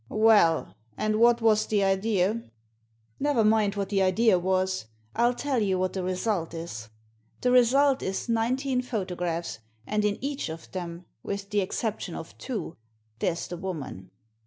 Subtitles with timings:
[0.09, 2.41] Well, and what was the idea?"
[3.19, 6.89] Never mind what the idea was, I'll tell you what the result is.
[7.41, 12.77] The result is nineteen photographs, and in each of them, with the exception of two,
[13.19, 14.09] there's the woman."